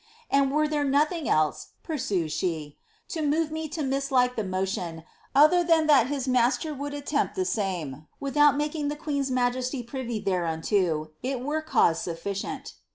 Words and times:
^Aod 0.33 0.49
were 0.49 0.67
there 0.67 0.83
nothing 0.83 1.29
else," 1.29 1.73
pursues 1.83 2.33
she, 2.33 2.75
^ 3.09 3.13
to 3.13 3.21
move 3.21 3.51
me 3.51 3.67
to 3.69 3.83
mislike 3.83 4.35
the 4.35 4.43
mo 4.43 4.65
tion, 4.65 5.03
other 5.35 5.63
than 5.63 5.85
that 5.85 6.07
his 6.07 6.27
master 6.27 6.73
would 6.73 6.95
attempt 6.95 7.35
the 7.35 7.45
same 7.45 8.07
without 8.19 8.57
making 8.57 8.87
the 8.87 8.95
queen's 8.95 9.29
majesty 9.29 9.83
privy 9.83 10.19
thereunto, 10.19 11.11
it 11.21 11.41
were 11.41 11.61
cause 11.61 12.01
sufficient." 12.01 12.73